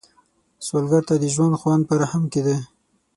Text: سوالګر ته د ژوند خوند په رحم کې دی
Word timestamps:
سوالګر 0.65 1.03
ته 1.09 1.15
د 1.21 1.25
ژوند 1.33 1.57
خوند 1.59 1.81
په 1.89 1.93
رحم 2.01 2.23
کې 2.31 2.41
دی 2.45 2.57